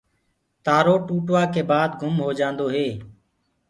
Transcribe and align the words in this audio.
تآرو 0.65 0.95
ٽوٚٽوآ 1.07 1.41
ڪي 1.53 1.61
بآد 1.69 1.89
گُم 1.99 2.13
هوجآندو 2.25 2.67
هي۔ 2.75 2.87